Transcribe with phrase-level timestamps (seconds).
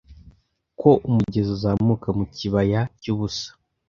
[0.79, 3.49] Ko umugezi uzamuka mu kibaya cyubusa.